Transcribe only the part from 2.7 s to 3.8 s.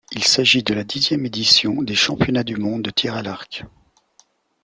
de tir à l'arc.